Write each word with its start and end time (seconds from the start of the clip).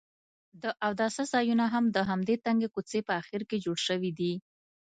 د 0.61 0.63
اوداسه 0.87 1.23
ځایونه 1.33 1.65
هم 1.73 1.85
د 1.95 1.97
همدې 2.09 2.35
تنګې 2.45 2.69
کوڅې 2.75 2.99
په 3.07 3.13
اخر 3.21 3.41
کې 3.49 3.57
جوړ 3.65 3.77
شوي 3.87 4.11
دي. 4.19 4.33